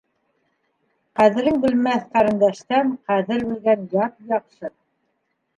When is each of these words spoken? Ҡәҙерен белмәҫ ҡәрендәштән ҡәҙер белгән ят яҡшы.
Ҡәҙерен 1.19 1.59
белмәҫ 1.65 2.07
ҡәрендәштән 2.15 2.91
ҡәҙер 3.11 3.47
белгән 3.53 3.87
ят 4.01 4.17
яҡшы. 4.33 4.73